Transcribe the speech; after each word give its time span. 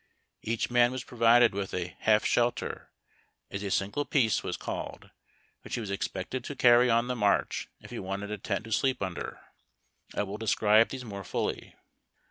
Each 0.41 0.71
man 0.71 0.91
was 0.91 1.03
provided 1.03 1.53
with 1.53 1.75
a 1.75 1.95
half 1.99 2.25
shelte)\ 2.25 2.87
as 3.51 3.61
a 3.61 3.69
single 3.69 4.03
piece 4.03 4.37
w;is 4.37 4.57
called, 4.57 5.11
which 5.61 5.75
he 5.75 5.79
was 5.79 5.91
expected 5.91 6.43
to 6.45 6.55
carry 6.55 6.89
on 6.89 7.05
the 7.05 7.15
march 7.15 7.67
if 7.81 7.91
he 7.91 7.99
wanted 7.99 8.31
a 8.31 8.39
tent 8.39 8.65
to 8.65 8.71
slee}) 8.71 8.97
under. 8.99 9.39
I 10.15 10.23
will 10.23 10.39
describe 10.39 10.89
these 10.89 11.05
more 11.05 11.23
fully. 11.23 11.75